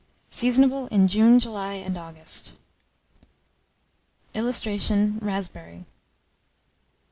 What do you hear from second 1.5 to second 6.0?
and August. [Illustration: RASPBERRY.